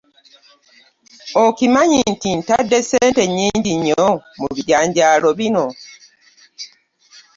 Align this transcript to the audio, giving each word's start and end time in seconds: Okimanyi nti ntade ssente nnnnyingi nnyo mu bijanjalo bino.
Okimanyi 1.45 1.99
nti 2.13 2.29
ntade 2.39 2.77
ssente 2.83 3.21
nnnnyingi 3.25 3.71
nnyo 3.77 4.05
mu 4.39 4.47
bijanjalo 4.55 5.29
bino. 5.39 5.65